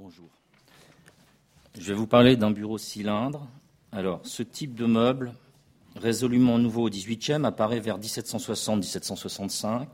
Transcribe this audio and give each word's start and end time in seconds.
Bonjour. 0.00 0.28
Je 1.76 1.88
vais 1.88 1.94
vous 1.94 2.06
parler 2.06 2.36
d'un 2.36 2.52
bureau 2.52 2.78
cylindre. 2.78 3.48
Alors, 3.90 4.20
ce 4.22 4.44
type 4.44 4.76
de 4.76 4.86
meuble, 4.86 5.32
résolument 5.96 6.56
nouveau 6.56 6.86
au 6.86 6.88
XVIIIe, 6.88 7.44
apparaît 7.44 7.80
vers 7.80 7.98
1760-1765. 7.98 9.86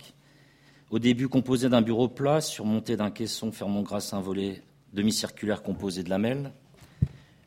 Au 0.90 0.98
début 0.98 1.28
composé 1.28 1.70
d'un 1.70 1.80
bureau 1.80 2.08
plat 2.08 2.42
surmonté 2.42 2.98
d'un 2.98 3.10
caisson 3.10 3.50
fermant 3.50 3.80
grâce 3.80 4.12
à 4.12 4.18
un 4.18 4.20
volet 4.20 4.62
demi-circulaire 4.92 5.62
composé 5.62 6.02
de 6.02 6.10
lamelles. 6.10 6.52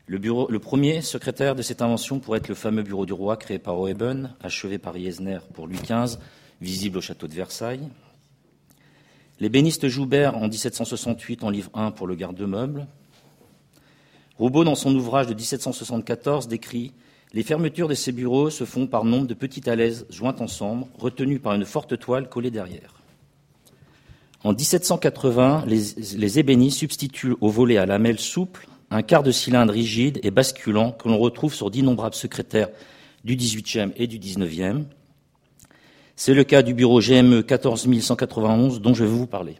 Le, 0.08 0.58
premier 0.58 1.00
secrétaire 1.00 1.54
de 1.54 1.62
cette 1.62 1.80
invention 1.80 2.18
pourrait 2.18 2.38
être 2.38 2.48
le 2.48 2.56
fameux 2.56 2.82
bureau 2.82 3.06
du 3.06 3.12
roi 3.12 3.36
créé 3.36 3.60
par 3.60 3.78
Oeben, 3.78 4.34
achevé 4.40 4.78
par 4.78 4.96
Iesner 4.96 5.38
pour 5.54 5.68
Louis 5.68 5.78
XV, 5.78 6.18
visible 6.60 6.98
au 6.98 7.02
château 7.02 7.28
de 7.28 7.34
Versailles. 7.34 7.88
L'ébéniste 9.40 9.86
Joubert, 9.86 10.36
en 10.36 10.48
1768, 10.48 11.44
en 11.44 11.50
livre 11.50 11.70
1 11.74 11.92
pour 11.92 12.06
le 12.06 12.16
garde-meubles. 12.16 12.86
Roubaud, 14.36 14.64
dans 14.64 14.74
son 14.74 14.94
ouvrage 14.94 15.28
de 15.28 15.34
1774, 15.34 16.48
décrit 16.48 16.92
Les 17.32 17.44
fermetures 17.44 17.88
de 17.88 17.94
ces 17.94 18.10
bureaux 18.10 18.50
se 18.50 18.64
font 18.64 18.86
par 18.86 19.04
nombre 19.04 19.26
de 19.26 19.34
petites 19.34 19.68
alaises 19.68 20.06
jointes 20.10 20.40
ensemble, 20.40 20.86
retenues 20.98 21.38
par 21.38 21.54
une 21.54 21.64
forte 21.64 21.98
toile 21.98 22.28
collée 22.28 22.50
derrière. 22.50 22.94
En 24.42 24.52
1780, 24.52 25.64
les, 25.66 26.16
les 26.16 26.38
ébénistes 26.38 26.78
substituent 26.78 27.36
au 27.40 27.50
volet 27.50 27.76
à 27.76 27.86
lamelles 27.86 28.20
souples 28.20 28.68
un 28.90 29.02
quart 29.02 29.22
de 29.22 29.30
cylindre 29.30 29.72
rigide 29.72 30.18
et 30.22 30.30
basculant 30.30 30.92
que 30.92 31.08
l'on 31.08 31.18
retrouve 31.18 31.54
sur 31.54 31.70
d'innombrables 31.70 32.14
secrétaires 32.14 32.70
du 33.24 33.36
XVIIIe 33.36 33.92
et 33.96 34.06
du 34.06 34.18
XIXe. 34.18 34.86
C'est 36.20 36.34
le 36.34 36.42
cas 36.42 36.64
du 36.64 36.74
bureau 36.74 36.98
GME 36.98 37.42
14191 37.42 38.80
dont 38.80 38.92
je 38.92 39.04
vais 39.04 39.10
vous 39.10 39.28
parler. 39.28 39.54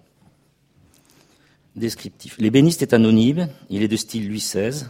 Descriptif. 1.77 2.37
L'ébéniste 2.41 2.83
est 2.83 2.95
anonyme, 2.95 3.49
il 3.71 3.85
est 3.85 3.89
de 3.89 3.95
style 3.95 4.27
Louis 4.27 4.41
XVI. 4.41 4.87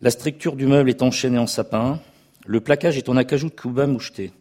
La 0.00 0.10
structure 0.10 0.56
du 0.56 0.66
meuble 0.66 0.90
est 0.90 1.00
enchaînée 1.00 1.38
en 1.38 1.46
sapin. 1.46 2.00
Le 2.44 2.60
plaquage 2.60 2.98
est 2.98 3.08
en 3.08 3.16
acajou 3.16 3.50
de 3.50 3.54
cuba 3.54 3.86
moucheté. 3.86 4.32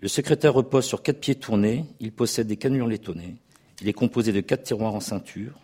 Le 0.00 0.08
secrétaire 0.08 0.54
repose 0.54 0.86
sur 0.86 1.02
quatre 1.02 1.20
pieds 1.20 1.34
tournés. 1.34 1.84
Il 2.00 2.12
possède 2.12 2.46
des 2.46 2.56
cannelures 2.56 2.88
laitonnées. 2.88 3.36
Il 3.82 3.90
est 3.90 3.92
composé 3.92 4.32
de 4.32 4.40
quatre 4.40 4.62
tiroirs 4.62 4.94
en 4.94 5.00
ceinture. 5.00 5.58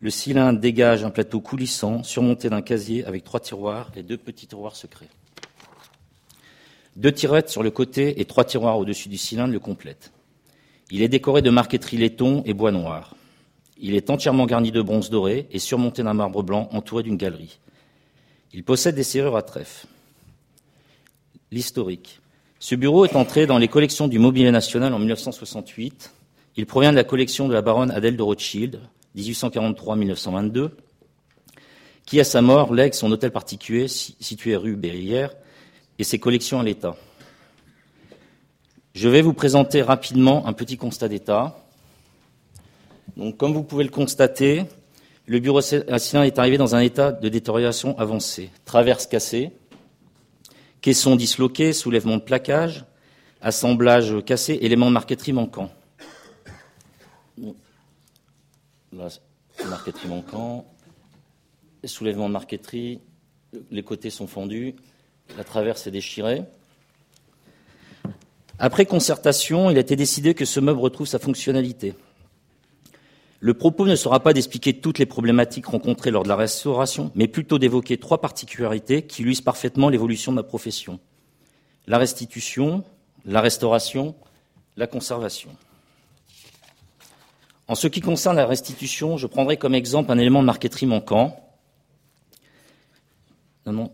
Le 0.00 0.10
cylindre 0.10 0.58
dégage 0.58 1.04
un 1.04 1.10
plateau 1.10 1.40
coulissant 1.40 2.02
surmonté 2.02 2.50
d'un 2.50 2.62
casier 2.62 3.04
avec 3.04 3.22
trois 3.22 3.38
tiroirs 3.38 3.92
et 3.94 4.02
deux 4.02 4.18
petits 4.18 4.48
tiroirs 4.48 4.74
secrets. 4.74 5.10
Deux 6.98 7.12
tirettes 7.12 7.48
sur 7.48 7.62
le 7.62 7.70
côté 7.70 8.20
et 8.20 8.24
trois 8.24 8.42
tiroirs 8.42 8.76
au-dessus 8.76 9.08
du 9.08 9.18
cylindre 9.18 9.52
le 9.52 9.60
complètent. 9.60 10.10
Il 10.90 11.00
est 11.00 11.08
décoré 11.08 11.42
de 11.42 11.50
marqueterie 11.50 11.96
laiton 11.96 12.42
et 12.44 12.54
bois 12.54 12.72
noir. 12.72 13.14
Il 13.78 13.94
est 13.94 14.10
entièrement 14.10 14.46
garni 14.46 14.72
de 14.72 14.82
bronze 14.82 15.08
doré 15.08 15.46
et 15.52 15.60
surmonté 15.60 16.02
d'un 16.02 16.14
marbre 16.14 16.42
blanc 16.42 16.68
entouré 16.72 17.04
d'une 17.04 17.16
galerie. 17.16 17.60
Il 18.52 18.64
possède 18.64 18.96
des 18.96 19.04
serrures 19.04 19.36
à 19.36 19.42
trèfle. 19.42 19.86
L'historique. 21.52 22.18
Ce 22.58 22.74
bureau 22.74 23.04
est 23.04 23.14
entré 23.14 23.46
dans 23.46 23.58
les 23.58 23.68
collections 23.68 24.08
du 24.08 24.18
Mobilier 24.18 24.50
National 24.50 24.92
en 24.92 24.98
1968. 24.98 26.12
Il 26.56 26.66
provient 26.66 26.90
de 26.90 26.96
la 26.96 27.04
collection 27.04 27.46
de 27.46 27.54
la 27.54 27.62
baronne 27.62 27.92
Adèle 27.92 28.16
de 28.16 28.22
Rothschild, 28.24 28.80
1843-1922, 29.16 30.70
qui, 32.06 32.18
à 32.18 32.24
sa 32.24 32.42
mort, 32.42 32.74
lègue 32.74 32.94
son 32.94 33.12
hôtel 33.12 33.30
particulier 33.30 33.86
situé 33.86 34.56
rue 34.56 34.74
Berrière 34.74 35.30
et 35.98 36.04
ses 36.04 36.18
collections 36.18 36.60
à 36.60 36.62
l'État. 36.62 36.96
Je 38.94 39.08
vais 39.08 39.22
vous 39.22 39.32
présenter 39.32 39.82
rapidement 39.82 40.46
un 40.46 40.52
petit 40.52 40.76
constat 40.76 41.08
d'État. 41.08 41.58
Donc, 43.16 43.36
comme 43.36 43.52
vous 43.52 43.62
pouvez 43.62 43.84
le 43.84 43.90
constater, 43.90 44.64
le 45.26 45.38
bureau 45.40 45.60
cylindre 45.60 46.26
est 46.26 46.38
arrivé 46.38 46.56
dans 46.56 46.74
un 46.74 46.80
état 46.80 47.12
de 47.12 47.28
détérioration 47.28 47.98
avancée. 47.98 48.50
Traverse 48.64 49.06
cassée, 49.06 49.50
caissons 50.80 51.16
disloqués, 51.16 51.72
soulèvement 51.72 52.16
de 52.16 52.22
plaquage, 52.22 52.84
assemblage 53.40 54.24
cassé, 54.24 54.58
éléments 54.62 54.86
de 54.86 54.92
marqueterie 54.92 55.32
manquants. 55.32 55.70
Là, 58.92 59.08
marqueterie 59.68 60.08
manquant, 60.08 60.64
soulèvement 61.84 62.28
de 62.28 62.32
marqueterie, 62.32 63.00
les 63.70 63.82
côtés 63.82 64.10
sont 64.10 64.26
fendus, 64.26 64.74
la 65.36 65.44
traverse 65.44 65.86
est 65.86 65.90
déchirée. 65.90 66.44
Après 68.58 68.86
concertation, 68.86 69.70
il 69.70 69.76
a 69.76 69.80
été 69.80 69.94
décidé 69.94 70.34
que 70.34 70.44
ce 70.44 70.58
meuble 70.58 70.80
retrouve 70.80 71.06
sa 71.06 71.18
fonctionnalité. 71.18 71.94
Le 73.40 73.54
propos 73.54 73.86
ne 73.86 73.94
sera 73.94 74.20
pas 74.20 74.32
d'expliquer 74.32 74.80
toutes 74.80 74.98
les 74.98 75.06
problématiques 75.06 75.66
rencontrées 75.66 76.10
lors 76.10 76.24
de 76.24 76.28
la 76.28 76.34
restauration, 76.34 77.12
mais 77.14 77.28
plutôt 77.28 77.58
d'évoquer 77.58 77.98
trois 77.98 78.20
particularités 78.20 79.02
qui 79.02 79.22
illustrent 79.22 79.44
parfaitement 79.44 79.88
l'évolution 79.90 80.32
de 80.32 80.36
ma 80.36 80.42
profession. 80.42 80.98
La 81.86 81.98
restitution, 81.98 82.82
la 83.24 83.40
restauration, 83.40 84.16
la 84.76 84.88
conservation. 84.88 85.50
En 87.68 87.76
ce 87.76 87.86
qui 87.86 88.00
concerne 88.00 88.36
la 88.36 88.46
restitution, 88.46 89.16
je 89.16 89.26
prendrai 89.28 89.56
comme 89.56 89.74
exemple 89.74 90.10
un 90.10 90.18
élément 90.18 90.40
de 90.40 90.46
marqueterie 90.46 90.86
manquant. 90.86 91.48
Non, 93.66 93.72
non. 93.72 93.92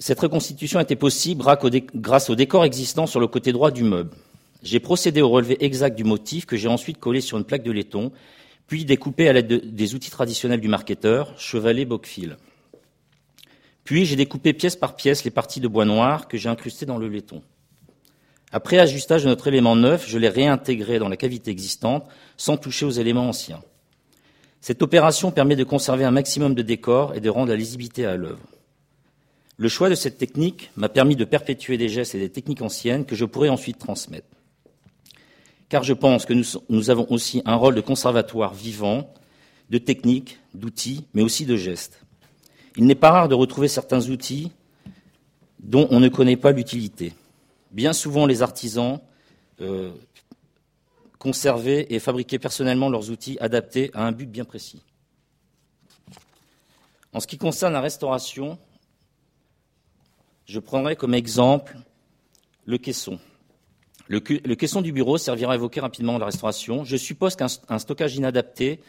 Cette 0.00 0.20
reconstitution 0.20 0.80
été 0.80 0.96
possible 0.96 1.44
grâce 1.94 2.30
au 2.30 2.34
décor 2.34 2.64
existant 2.64 3.06
sur 3.06 3.20
le 3.20 3.26
côté 3.26 3.52
droit 3.52 3.70
du 3.70 3.84
meuble. 3.84 4.16
J'ai 4.62 4.80
procédé 4.80 5.20
au 5.20 5.28
relevé 5.28 5.62
exact 5.62 5.94
du 5.94 6.04
motif 6.04 6.46
que 6.46 6.56
j'ai 6.56 6.68
ensuite 6.68 6.98
collé 6.98 7.20
sur 7.20 7.36
une 7.36 7.44
plaque 7.44 7.62
de 7.62 7.70
laiton, 7.70 8.10
puis 8.66 8.86
découpé 8.86 9.28
à 9.28 9.34
l'aide 9.34 9.46
de, 9.46 9.58
des 9.58 9.94
outils 9.94 10.10
traditionnels 10.10 10.62
du 10.62 10.68
marketeur, 10.68 11.38
chevalet, 11.38 11.84
boc-fil. 11.84 12.38
Puis 13.84 14.06
j'ai 14.06 14.16
découpé 14.16 14.54
pièce 14.54 14.74
par 14.74 14.96
pièce 14.96 15.22
les 15.24 15.30
parties 15.30 15.60
de 15.60 15.68
bois 15.68 15.84
noir 15.84 16.28
que 16.28 16.38
j'ai 16.38 16.48
incrustées 16.48 16.86
dans 16.86 16.96
le 16.96 17.08
laiton. 17.08 17.42
Après 18.52 18.78
ajustage 18.78 19.24
de 19.24 19.28
notre 19.28 19.48
élément 19.48 19.76
neuf, 19.76 20.08
je 20.08 20.16
l'ai 20.16 20.30
réintégré 20.30 20.98
dans 20.98 21.10
la 21.10 21.18
cavité 21.18 21.50
existante 21.50 22.06
sans 22.38 22.56
toucher 22.56 22.86
aux 22.86 22.90
éléments 22.90 23.28
anciens. 23.28 23.60
Cette 24.62 24.80
opération 24.80 25.30
permet 25.30 25.56
de 25.56 25.64
conserver 25.64 26.04
un 26.04 26.10
maximum 26.10 26.54
de 26.54 26.62
décor 26.62 27.14
et 27.14 27.20
de 27.20 27.28
rendre 27.28 27.50
la 27.50 27.56
lisibilité 27.56 28.06
à 28.06 28.16
l'œuvre. 28.16 28.40
Le 29.60 29.68
choix 29.68 29.88
de 29.88 29.94
cette 29.94 30.18
technique 30.18 30.72
m'a 30.74 30.88
permis 30.88 31.14
de 31.14 31.24
perpétuer 31.24 31.76
des 31.76 31.88
gestes 31.88 32.16
et 32.16 32.18
des 32.18 32.30
techniques 32.30 32.62
anciennes 32.62 33.04
que 33.04 33.14
je 33.14 33.24
pourrais 33.24 33.50
ensuite 33.50 33.78
transmettre 33.78 34.26
car 35.70 35.84
je 35.84 35.94
pense 35.94 36.26
que 36.26 36.34
nous, 36.68 36.90
avons 36.90 37.06
aussi 37.10 37.42
un 37.46 37.54
rôle 37.54 37.76
de 37.76 37.80
conservatoire 37.80 38.52
vivant, 38.52 39.14
de 39.70 39.78
techniques, 39.78 40.40
d'outils, 40.52 41.06
mais 41.14 41.22
aussi 41.22 41.46
de 41.46 41.56
gestes. 41.56 42.02
Il 42.76 42.86
n'est 42.86 42.96
pas 42.96 43.12
rare 43.12 43.28
de 43.28 43.36
retrouver 43.36 43.68
certains 43.68 44.10
outils 44.10 44.50
dont 45.60 45.86
on 45.90 46.00
ne 46.00 46.08
connaît 46.08 46.36
pas 46.36 46.50
l'utilité. 46.50 47.14
Bien 47.70 47.92
souvent, 47.92 48.26
les 48.26 48.42
artisans 48.42 48.98
euh, 49.60 49.92
conservaient 51.20 51.86
et 51.88 52.00
fabriquaient 52.00 52.40
personnellement 52.40 52.88
leurs 52.88 53.10
outils 53.10 53.38
adaptés 53.38 53.92
à 53.94 54.04
un 54.04 54.10
but 54.10 54.28
bien 54.28 54.44
précis. 54.44 54.82
En 57.12 57.20
ce 57.20 57.28
qui 57.28 57.38
concerne 57.38 57.74
la 57.74 57.80
restauration, 57.80 58.58
je 60.50 60.58
prendrai 60.58 60.96
comme 60.96 61.14
exemple 61.14 61.76
le 62.64 62.76
caisson. 62.76 63.20
Le, 64.08 64.18
caisson 64.18 64.82
du 64.82 64.90
bureau 64.90 65.16
servira 65.16 65.52
à 65.52 65.54
évoquer 65.54 65.78
rapidement 65.78 66.18
la 66.18 66.26
restauration. 66.26 66.84
Je 66.84 66.96
suppose 66.96 67.36
qu'un 67.36 67.78
stockage 67.78 68.16
inadapté, 68.16 68.80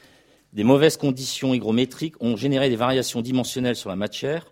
des 0.54 0.64
mauvaises 0.64 0.98
conditions 0.98 1.54
hygrométriques 1.54 2.16
ont 2.20 2.36
généré 2.36 2.70
des 2.70 2.76
variations 2.76 3.22
dimensionnelles 3.22 3.76
sur 3.76 3.92
la 3.92 3.96
matière. 3.96 4.52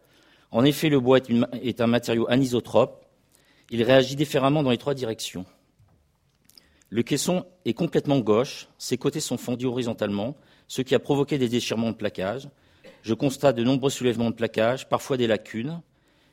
En 0.52 0.64
effet, 0.64 0.90
le 0.90 1.00
bois 1.00 1.18
est, 1.64 1.81
un 1.81 1.88
matériau 1.88 2.30
anisotrope. 2.30 3.03
Il 3.72 3.81
réagit 3.81 4.16
différemment 4.16 4.62
dans 4.62 4.70
les 4.70 4.78
trois 4.78 4.94
directions. 4.94 5.47
Le 6.91 7.02
caisson 7.02 7.44
est 7.66 7.74
complètement 7.74 8.20
gauche, 8.20 8.68
ses 8.78 8.97
côtés 8.97 9.20
sont 9.20 9.38
fendus 9.38 9.66
horizontalement, 9.66 10.35
ce 10.67 10.84
qui 10.84 10.94
a 10.94 11.00
provoqué 11.00 11.40
des 11.40 11.50
déchirements 11.50 11.90
de 11.90 11.96
plaquage. 11.96 12.50
Je 13.02 13.16
constate 13.16 13.55
de 13.55 13.64
nombreux 13.64 13.90
soulèvements 13.90 14.29
de 14.29 14.35
plaquage, 14.35 14.88
parfois 14.90 15.17
des 15.17 15.26
lacunes, 15.26 15.82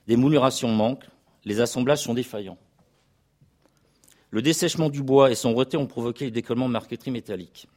des 0.06 0.16
moulurations 0.16 0.68
manquent, 0.68 1.08
les 1.44 1.60
assemblages 1.60 2.02
sont 2.02 2.14
défaillants. 2.14 2.58
Le 4.30 4.42
dessèchement 4.42 4.90
du 4.90 5.02
bois 5.02 5.30
et 5.30 5.34
son 5.34 5.54
retrait 5.54 5.78
ont 5.78 5.86
provoqué 5.86 6.26
le 6.26 6.30
décollement 6.30 6.66
de 6.68 6.72
marqueterie 6.72 7.10
métallique. 7.10 7.68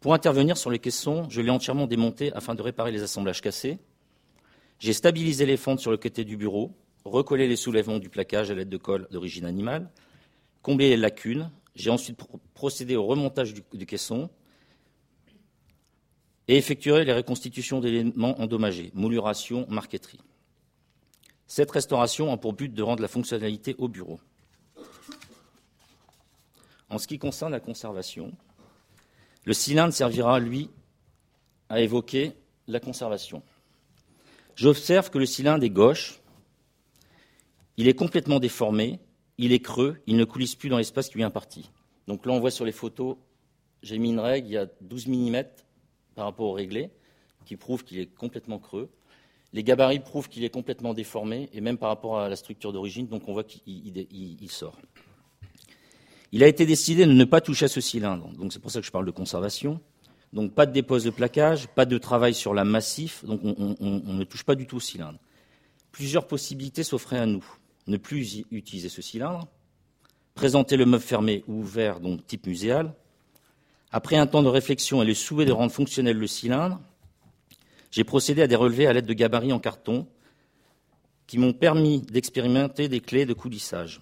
Pour 0.00 0.14
intervenir 0.14 0.56
sur 0.56 0.70
les 0.70 0.78
caissons, 0.78 1.28
je 1.28 1.40
l'ai 1.40 1.50
entièrement 1.50 1.86
démonté 1.86 2.32
afin 2.32 2.54
de 2.54 2.62
réparer 2.62 2.92
les 2.92 3.02
assemblages 3.02 3.40
cassés. 3.40 3.78
J'ai 4.78 4.92
stabilisé 4.92 5.44
les 5.44 5.56
fentes 5.56 5.80
sur 5.80 5.90
le 5.90 5.98
côté 5.98 6.24
du 6.24 6.36
bureau, 6.36 6.72
recollé 7.04 7.48
les 7.48 7.56
soulèvements 7.56 7.98
du 7.98 8.08
plaquage 8.08 8.50
à 8.50 8.54
l'aide 8.54 8.68
de 8.68 8.76
colle 8.76 9.08
d'origine 9.10 9.44
animale, 9.44 9.90
comblé 10.62 10.88
les 10.88 10.96
lacunes. 10.96 11.50
J'ai 11.74 11.90
ensuite 11.90 12.18
procédé 12.54 12.96
au 12.96 13.06
remontage 13.06 13.52
du, 13.52 13.62
du 13.72 13.86
caisson 13.86 14.30
et 16.48 16.56
effectué 16.56 17.04
les 17.04 17.12
reconstitutions 17.12 17.80
d'éléments 17.80 18.40
endommagés, 18.40 18.90
mouluration, 18.94 19.66
marqueterie. 19.68 20.20
Cette 21.50 21.72
restauration 21.72 22.32
a 22.32 22.36
pour 22.36 22.52
but 22.52 22.72
de 22.72 22.80
rendre 22.80 23.02
la 23.02 23.08
fonctionnalité 23.08 23.74
au 23.78 23.88
bureau. 23.88 24.20
En 26.88 26.96
ce 26.96 27.08
qui 27.08 27.18
concerne 27.18 27.50
la 27.50 27.58
conservation, 27.58 28.30
le 29.44 29.52
cylindre 29.52 29.92
servira, 29.92 30.38
lui, 30.38 30.70
à 31.68 31.80
évoquer 31.80 32.34
la 32.68 32.78
conservation. 32.78 33.42
J'observe 34.54 35.10
que 35.10 35.18
le 35.18 35.26
cylindre 35.26 35.64
est 35.64 35.70
gauche, 35.70 36.20
il 37.76 37.88
est 37.88 37.94
complètement 37.94 38.38
déformé, 38.38 39.00
il 39.36 39.52
est 39.52 39.58
creux, 39.58 40.00
il 40.06 40.18
ne 40.18 40.24
coulisse 40.24 40.54
plus 40.54 40.68
dans 40.68 40.78
l'espace 40.78 41.08
qui 41.08 41.14
lui 41.14 41.22
est 41.22 41.24
imparti. 41.24 41.68
Donc 42.06 42.26
là, 42.26 42.32
on 42.32 42.38
voit 42.38 42.52
sur 42.52 42.64
les 42.64 42.70
photos, 42.70 43.16
j'ai 43.82 43.98
mis 43.98 44.10
une 44.10 44.20
règle, 44.20 44.46
il 44.46 44.52
y 44.52 44.56
a 44.56 44.68
12 44.82 45.08
mm 45.08 45.42
par 46.14 46.26
rapport 46.26 46.46
au 46.46 46.52
réglé, 46.52 46.90
qui 47.44 47.56
prouve 47.56 47.82
qu'il 47.82 47.98
est 47.98 48.14
complètement 48.14 48.60
creux. 48.60 48.88
Les 49.52 49.64
gabarits 49.64 50.00
prouvent 50.00 50.28
qu'il 50.28 50.44
est 50.44 50.50
complètement 50.50 50.94
déformé, 50.94 51.48
et 51.52 51.60
même 51.60 51.76
par 51.76 51.88
rapport 51.88 52.20
à 52.20 52.28
la 52.28 52.36
structure 52.36 52.72
d'origine, 52.72 53.08
donc 53.08 53.28
on 53.28 53.32
voit 53.32 53.44
qu'il 53.44 54.50
sort. 54.50 54.76
Il 56.32 56.44
a 56.44 56.46
été 56.46 56.64
décidé 56.64 57.06
de 57.06 57.12
ne 57.12 57.24
pas 57.24 57.40
toucher 57.40 57.64
à 57.64 57.68
ce 57.68 57.80
cylindre, 57.80 58.28
donc 58.38 58.52
c'est 58.52 58.60
pour 58.60 58.70
ça 58.70 58.80
que 58.80 58.86
je 58.86 58.92
parle 58.92 59.06
de 59.06 59.10
conservation. 59.10 59.80
Donc 60.32 60.54
pas 60.54 60.66
de 60.66 60.72
dépose 60.72 61.02
de 61.02 61.10
plaquage, 61.10 61.66
pas 61.68 61.86
de 61.86 61.98
travail 61.98 62.34
sur 62.34 62.54
la 62.54 62.64
massif, 62.64 63.24
donc 63.24 63.40
on, 63.42 63.74
ne 63.80 64.24
touche 64.24 64.44
pas 64.44 64.54
du 64.54 64.66
tout 64.66 64.76
au 64.76 64.80
cylindre. 64.80 65.18
Plusieurs 65.90 66.28
possibilités 66.28 66.84
s'offraient 66.84 67.18
à 67.18 67.26
nous. 67.26 67.44
Ne 67.88 67.96
plus 67.96 68.44
utiliser 68.52 68.88
ce 68.88 69.02
cylindre, 69.02 69.48
présenter 70.34 70.76
le 70.76 70.86
meuble 70.86 71.02
fermé 71.02 71.42
ou 71.48 71.54
ouvert, 71.62 71.98
donc 71.98 72.24
type 72.24 72.46
muséal. 72.46 72.94
Après 73.90 74.16
un 74.16 74.28
temps 74.28 74.44
de 74.44 74.48
réflexion 74.48 75.02
et 75.02 75.06
le 75.06 75.14
souhait 75.14 75.46
de 75.46 75.52
rendre 75.52 75.72
fonctionnel 75.72 76.16
le 76.16 76.28
cylindre, 76.28 76.80
j'ai 77.90 78.04
procédé 78.04 78.42
à 78.42 78.46
des 78.46 78.56
relevés 78.56 78.86
à 78.86 78.92
l'aide 78.92 79.06
de 79.06 79.12
gabarits 79.12 79.52
en 79.52 79.58
carton 79.58 80.06
qui 81.26 81.38
m'ont 81.38 81.52
permis 81.52 82.00
d'expérimenter 82.00 82.88
des 82.88 83.00
clés 83.00 83.26
de 83.26 83.34
coulissage. 83.34 84.00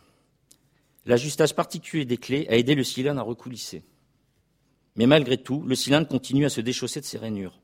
L'ajustage 1.06 1.54
particulier 1.54 2.04
des 2.04 2.16
clés 2.18 2.46
a 2.48 2.56
aidé 2.56 2.74
le 2.74 2.84
cylindre 2.84 3.20
à 3.20 3.22
recoulisser. 3.22 3.82
Mais 4.96 5.06
malgré 5.06 5.38
tout, 5.38 5.62
le 5.66 5.74
cylindre 5.74 6.08
continue 6.08 6.44
à 6.44 6.50
se 6.50 6.60
déchausser 6.60 7.00
de 7.00 7.04
ses 7.04 7.18
rainures. 7.18 7.60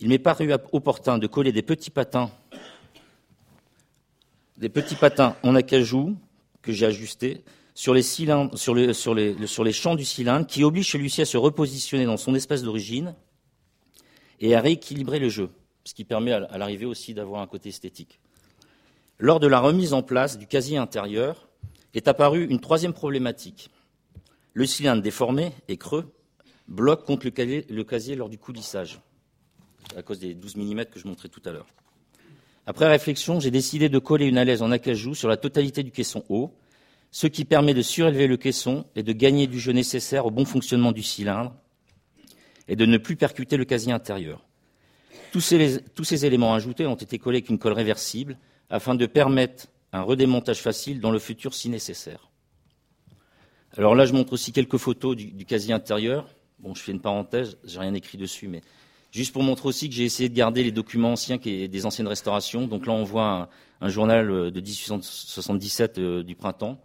Il 0.00 0.08
m'est 0.08 0.18
paru 0.18 0.52
opportun 0.72 1.18
de 1.18 1.26
coller 1.26 1.52
des 1.52 1.62
petits 1.62 1.90
patins, 1.90 2.30
des 4.58 4.68
petits 4.68 4.96
patins 4.96 5.36
en 5.42 5.54
acajou 5.54 6.16
que 6.60 6.72
j'ai 6.72 6.86
ajustés 6.86 7.44
sur 7.74 7.94
les, 7.94 8.02
champs 9.72 9.94
du 9.94 10.04
cylindre 10.04 10.46
qui 10.46 10.64
obligent 10.64 10.90
celui-ci 10.90 11.22
à 11.22 11.26
se 11.26 11.36
repositionner 11.36 12.04
dans 12.04 12.16
son 12.16 12.34
espace 12.34 12.62
d'origine 12.62 13.14
et 14.40 14.54
à 14.54 14.60
rééquilibrer 14.60 15.18
le 15.18 15.28
jeu, 15.28 15.50
ce 15.84 15.94
qui 15.94 16.04
permet 16.04 16.32
à 16.32 16.58
l'arrivée 16.58 16.86
aussi 16.86 17.14
d'avoir 17.14 17.40
un 17.40 17.46
côté 17.46 17.68
esthétique. 17.68 18.20
Lors 19.18 19.40
de 19.40 19.46
la 19.46 19.60
remise 19.60 19.94
en 19.94 20.02
place 20.02 20.38
du 20.38 20.46
casier 20.46 20.76
intérieur 20.76 21.48
est 21.94 22.08
apparue 22.08 22.46
une 22.46 22.60
troisième 22.60 22.92
problématique. 22.92 23.70
Le 24.52 24.66
cylindre 24.66 25.02
déformé 25.02 25.52
et 25.68 25.76
creux 25.76 26.12
bloque 26.68 27.04
contre 27.04 27.26
le 27.26 27.84
casier, 27.84 28.16
lors 28.16 28.28
du 28.28 28.38
coulissage, 28.38 29.00
à 29.96 30.02
cause 30.02 30.18
des 30.18 30.34
12 30.34 30.56
mm 30.56 30.84
que 30.86 30.98
je 30.98 31.06
montrais 31.06 31.28
tout 31.28 31.42
à 31.44 31.52
l'heure. 31.52 31.66
Après 32.66 32.88
réflexion, 32.88 33.38
j'ai 33.38 33.52
décidé 33.52 33.88
de 33.88 33.98
coller 33.98 34.26
une 34.26 34.38
alaise 34.38 34.62
en 34.62 34.72
acajou 34.72 35.14
sur 35.14 35.28
la 35.28 35.36
totalité 35.36 35.84
du 35.84 35.92
caisson 35.92 36.24
haut, 36.28 36.52
ce 37.12 37.28
qui 37.28 37.44
permet 37.44 37.74
de 37.74 37.82
surélever 37.82 38.26
le 38.26 38.36
caisson 38.36 38.84
et 38.96 39.04
de 39.04 39.12
gagner 39.12 39.46
du 39.46 39.60
jeu 39.60 39.72
nécessaire 39.72 40.26
au 40.26 40.30
bon 40.30 40.44
fonctionnement 40.44 40.92
du 40.92 41.02
cylindre 41.02 41.54
et 42.68 42.76
de 42.76 42.86
ne 42.86 42.98
plus 42.98 43.16
percuter 43.16 43.56
le 43.56 43.64
casier 43.64 43.92
intérieur. 43.92 44.44
Tous 45.32 45.40
ces, 45.40 46.24
éléments 46.24 46.54
ajoutés 46.54 46.86
ont 46.86 46.94
été 46.94 47.18
collés 47.18 47.38
avec 47.38 47.50
une 47.50 47.58
colle 47.58 47.74
réversible 47.74 48.38
afin 48.70 48.94
de 48.94 49.06
permettre 49.06 49.66
un 49.92 50.02
redémontage 50.02 50.60
facile 50.62 51.00
dans 51.00 51.10
le 51.10 51.18
futur 51.18 51.54
si 51.54 51.68
nécessaire. 51.68 52.30
Alors 53.76 53.94
là, 53.94 54.06
je 54.06 54.14
montre 54.14 54.32
aussi 54.32 54.52
quelques 54.52 54.78
photos 54.78 55.16
du, 55.16 55.44
casier 55.44 55.74
intérieur. 55.74 56.26
Bon, 56.58 56.74
je 56.74 56.82
fais 56.82 56.92
une 56.92 57.00
parenthèse, 57.00 57.58
j'ai 57.64 57.78
rien 57.78 57.92
écrit 57.92 58.16
dessus, 58.16 58.48
mais 58.48 58.62
juste 59.10 59.32
pour 59.32 59.42
montrer 59.42 59.68
aussi 59.68 59.88
que 59.88 59.94
j'ai 59.94 60.04
essayé 60.04 60.28
de 60.28 60.34
garder 60.34 60.62
les 60.62 60.72
documents 60.72 61.12
anciens 61.12 61.36
des 61.36 61.86
anciennes 61.86 62.08
restaurations. 62.08 62.66
Donc 62.66 62.86
là, 62.86 62.94
on 62.94 63.04
voit 63.04 63.50
un, 63.82 63.88
journal 63.88 64.50
de 64.50 64.60
1877 64.60 65.98
euh, 65.98 66.22
du 66.22 66.34
printemps. 66.34 66.80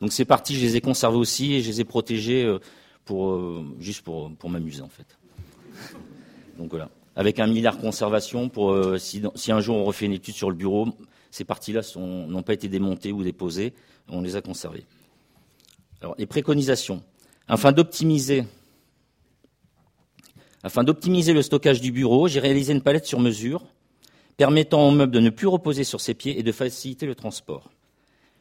Donc 0.00 0.12
ces 0.12 0.24
parties, 0.26 0.54
je 0.54 0.60
les 0.60 0.76
ai 0.76 0.80
conservées 0.80 1.16
aussi 1.16 1.54
et 1.54 1.62
je 1.62 1.68
les 1.68 1.80
ai 1.80 1.84
protégées 1.84 2.44
euh, 2.44 2.58
euh, 3.16 3.64
juste 3.80 4.02
pour, 4.02 4.30
m'amuser 4.48 4.82
en 4.82 4.88
fait. 4.88 5.18
Donc 6.58 6.70
voilà. 6.70 6.90
Avec 7.16 7.40
un 7.40 7.46
milliard 7.46 7.78
conservation, 7.78 8.48
pour, 8.48 8.72
euh, 8.72 8.96
si, 8.98 9.22
un 9.50 9.60
jour 9.60 9.76
on 9.76 9.84
refait 9.84 10.06
une 10.06 10.12
étude 10.12 10.34
sur 10.34 10.50
le 10.50 10.56
bureau, 10.56 10.88
ces 11.30 11.44
parties-là 11.44 11.80
n'ont 11.96 12.42
pas 12.42 12.54
été 12.54 12.68
démontées 12.68 13.12
ou 13.12 13.22
déposées, 13.22 13.74
on 14.08 14.22
les 14.22 14.36
a 14.36 14.40
conservées. 14.40 14.84
Alors, 16.00 16.14
les 16.18 16.26
préconisations. 16.26 17.02
Afin 17.48 17.72
d'optimiser 17.72 18.44
afin 20.62 20.82
d'optimiser 20.82 21.32
le 21.32 21.42
stockage 21.42 21.80
du 21.80 21.92
bureau, 21.92 22.26
j'ai 22.26 22.40
réalisé 22.40 22.72
une 22.72 22.82
palette 22.82 23.06
sur 23.06 23.20
mesure 23.20 23.64
permettant 24.36 24.88
au 24.88 24.92
meuble 24.92 25.12
de 25.12 25.20
ne 25.20 25.30
plus 25.30 25.48
reposer 25.48 25.84
sur 25.84 26.00
ses 26.00 26.14
pieds 26.14 26.38
et 26.38 26.42
de 26.42 26.52
faciliter 26.52 27.06
le 27.06 27.14
transport. 27.14 27.70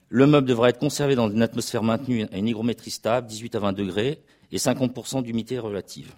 Le 0.10 0.28
meuble 0.28 0.48
devra 0.48 0.70
être 0.70 0.80
conservé 0.80 1.16
dans 1.16 1.30
une 1.30 1.42
atmosphère 1.42 1.84
maintenue 1.84 2.26
à 2.32 2.38
une 2.38 2.48
hygrométrie 2.48 2.92
stable, 2.92 3.28
18 3.28 3.56
à 3.56 3.60
20 3.60 3.74
degrés, 3.74 4.20
et 4.52 4.58
50% 4.58 5.24
d'humidité 5.24 5.60
relative. 5.60 6.14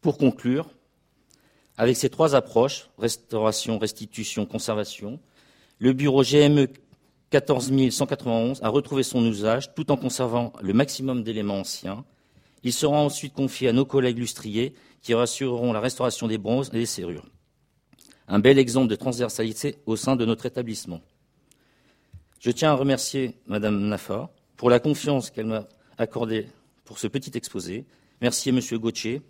Pour 0.00 0.18
conclure, 0.18 0.68
avec 1.76 1.96
ces 1.96 2.10
trois 2.10 2.34
approches, 2.34 2.88
restauration, 2.98 3.78
restitution, 3.78 4.46
conservation, 4.46 5.20
le 5.78 5.92
bureau 5.92 6.22
GME 6.22 6.68
14191 7.30 8.60
a 8.62 8.68
retrouvé 8.68 9.02
son 9.02 9.24
usage 9.24 9.74
tout 9.74 9.92
en 9.92 9.96
conservant 9.96 10.52
le 10.60 10.72
maximum 10.72 11.22
d'éléments 11.22 11.60
anciens. 11.60 12.04
Il 12.64 12.72
sera 12.72 12.98
ensuite 12.98 13.34
confié 13.34 13.68
à 13.68 13.72
nos 13.72 13.84
collègues 13.84 14.18
lustriers 14.18 14.74
qui 15.02 15.14
rassureront 15.14 15.72
la 15.72 15.80
restauration 15.80 16.26
des 16.26 16.38
bronzes 16.38 16.70
et 16.72 16.78
des 16.78 16.86
serrures. 16.86 17.26
Un 18.26 18.40
bel 18.40 18.58
exemple 18.58 18.88
de 18.88 18.96
transversalité 18.96 19.76
au 19.86 19.96
sein 19.96 20.16
de 20.16 20.24
notre 20.24 20.46
établissement. 20.46 21.00
Je 22.40 22.50
tiens 22.50 22.72
à 22.72 22.74
remercier 22.74 23.36
Madame 23.46 23.80
Nafa 23.88 24.30
pour 24.56 24.70
la 24.70 24.80
confiance 24.80 25.30
qu'elle 25.30 25.46
m'a 25.46 25.68
accordée 25.96 26.48
pour 26.88 26.98
ce 26.98 27.06
petit 27.06 27.36
exposé. 27.36 27.84
Merci 28.22 28.48
à 28.48 28.52
M. 28.52 28.60
Gauthier 28.78 29.20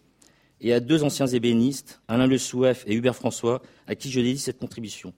et 0.61 0.73
à 0.73 0.79
deux 0.79 1.03
anciens 1.03 1.27
ébénistes, 1.27 2.01
Alain 2.07 2.29
Le 2.29 2.39
Souef 2.39 2.85
et 2.87 2.95
Hubert 2.95 3.17
François, 3.17 3.63
à 3.89 3.97
qui 3.97 4.13
je 4.13 4.21
dédie 4.21 4.39
cette 4.39 4.61
contribution. 4.61 5.13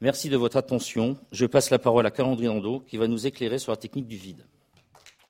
Merci 0.00 0.28
de 0.28 0.36
votre 0.36 0.56
attention. 0.56 1.18
Je 1.32 1.46
passe 1.46 1.70
la 1.70 1.80
parole 1.80 2.06
à 2.06 2.12
Calandre 2.12 2.40
Nando, 2.44 2.78
qui 2.78 2.96
va 2.96 3.08
nous 3.08 3.26
éclairer 3.26 3.58
sur 3.58 3.72
la 3.72 3.76
technique 3.76 4.06
du 4.06 4.16
vide. 4.16 4.46